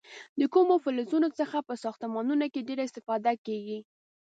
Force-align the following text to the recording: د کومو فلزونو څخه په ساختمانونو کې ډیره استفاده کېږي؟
د 0.39 0.41
کومو 0.53 0.73
فلزونو 0.83 1.29
څخه 1.39 1.57
په 1.67 1.73
ساختمانونو 1.83 2.45
کې 2.53 2.65
ډیره 2.67 2.83
استفاده 2.85 3.33
کېږي؟ 3.45 3.79